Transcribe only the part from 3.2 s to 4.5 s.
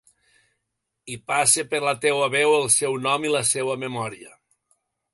i la seua memòria.